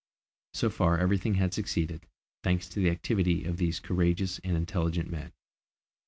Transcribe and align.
So 0.55 0.71
far, 0.71 0.97
everything 0.97 1.35
had 1.35 1.53
succeeded, 1.53 2.07
thanks 2.41 2.67
to 2.69 2.79
the 2.79 2.89
activity 2.89 3.45
of 3.45 3.57
these 3.57 3.79
courageous 3.79 4.39
and 4.43 4.57
intelligent 4.57 5.11
men. 5.11 5.31